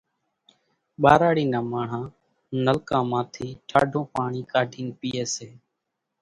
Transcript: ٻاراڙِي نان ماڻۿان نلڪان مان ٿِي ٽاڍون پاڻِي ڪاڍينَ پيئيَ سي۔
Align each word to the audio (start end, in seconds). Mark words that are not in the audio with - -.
ٻاراڙِي 1.01 1.45
نان 1.53 1.65
ماڻۿان 1.71 2.05
نلڪان 2.65 3.03
مان 3.11 3.23
ٿِي 3.33 3.47
ٽاڍون 3.69 4.05
پاڻِي 4.15 4.41
ڪاڍينَ 4.51 4.87
پيئيَ 4.99 5.23
سي۔ 5.35 5.49